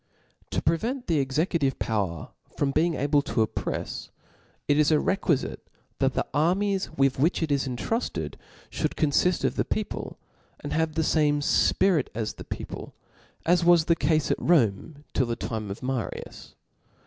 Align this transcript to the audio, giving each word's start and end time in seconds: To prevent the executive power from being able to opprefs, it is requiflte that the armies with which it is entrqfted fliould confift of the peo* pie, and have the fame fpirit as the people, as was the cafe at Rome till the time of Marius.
To 0.49 0.63
prevent 0.63 1.05
the 1.05 1.19
executive 1.19 1.77
power 1.77 2.29
from 2.57 2.71
being 2.71 2.95
able 2.95 3.21
to 3.21 3.45
opprefs, 3.45 4.09
it 4.67 4.79
is 4.79 4.89
requiflte 4.89 5.57
that 5.99 6.15
the 6.15 6.25
armies 6.33 6.89
with 6.97 7.19
which 7.19 7.43
it 7.43 7.51
is 7.51 7.67
entrqfted 7.67 8.33
fliould 8.71 8.95
confift 8.95 9.43
of 9.43 9.57
the 9.57 9.63
peo* 9.63 9.83
pie, 9.83 10.15
and 10.61 10.73
have 10.73 10.95
the 10.95 11.03
fame 11.03 11.39
fpirit 11.39 12.07
as 12.15 12.33
the 12.33 12.43
people, 12.45 12.95
as 13.45 13.63
was 13.63 13.85
the 13.85 13.95
cafe 13.95 14.31
at 14.31 14.39
Rome 14.41 15.03
till 15.13 15.27
the 15.27 15.35
time 15.35 15.69
of 15.69 15.83
Marius. 15.83 16.55